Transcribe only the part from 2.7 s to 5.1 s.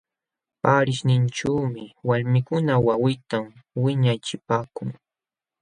wawinta wiñachipaakun.